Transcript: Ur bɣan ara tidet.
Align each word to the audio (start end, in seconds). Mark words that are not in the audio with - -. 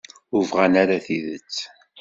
Ur 0.35 0.43
bɣan 0.51 0.73
ara 0.83 1.05
tidet. 1.05 1.55